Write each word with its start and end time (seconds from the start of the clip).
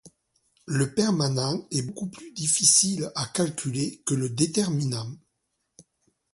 Le 0.65 0.95
permanent 0.95 1.67
est 1.69 1.83
beaucoup 1.83 2.07
plus 2.07 2.31
difficile 2.33 3.11
à 3.13 3.27
calculer 3.27 4.01
que 4.03 4.15
le 4.15 4.29
déterminant. 4.31 5.15